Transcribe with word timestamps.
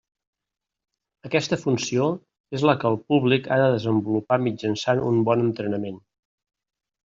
Aquesta 1.29 1.59
funció 1.63 2.07
és 2.59 2.65
la 2.69 2.75
que 2.81 2.89
el 2.93 2.99
públic 3.13 3.53
ha 3.57 3.61
de 3.67 3.69
desenvolupar 3.77 4.41
mitjançant 4.49 5.07
un 5.13 5.23
bon 5.31 5.49
entrenament. 5.49 6.05